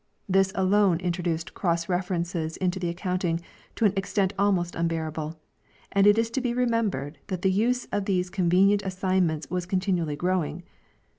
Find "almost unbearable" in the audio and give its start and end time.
4.35-5.39